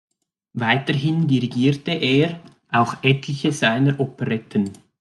Weiterhin 0.55 1.27
Dirigierte 1.27 1.91
er 1.91 2.39
auch 2.71 2.95
etliche 3.03 3.51
seiner 3.51 3.99
Operetten. 3.99 4.71